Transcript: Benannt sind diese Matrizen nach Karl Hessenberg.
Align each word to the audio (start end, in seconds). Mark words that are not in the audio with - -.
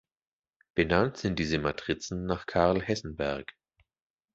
Benannt 0.73 1.17
sind 1.17 1.37
diese 1.37 1.59
Matrizen 1.59 2.25
nach 2.25 2.47
Karl 2.47 2.81
Hessenberg. 2.81 3.53